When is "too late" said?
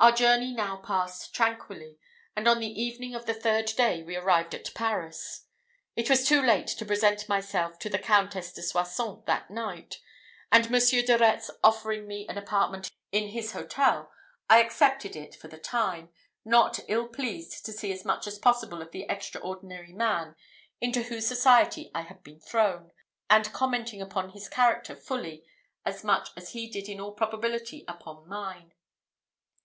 6.24-6.68